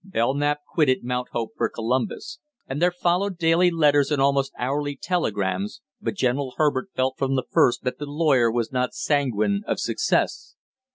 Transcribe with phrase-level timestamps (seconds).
[0.03, 5.83] Belknap quitted Mount Hope for Columbus, and there followed daily letters and almost hourly telegrams,
[6.01, 10.55] but General Herbert felt from the first that the lawyer was not sanguine of success.